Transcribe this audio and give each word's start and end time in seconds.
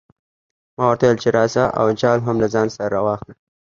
ما 0.77 0.83
ورته 0.87 1.03
وویل 1.05 1.21
چې 1.23 1.29
راځه 1.37 1.63
او 1.79 1.85
جال 2.01 2.19
هم 2.27 2.35
له 2.43 2.47
ځان 2.53 2.67
سره 2.75 2.91
راواخله. 2.95 3.33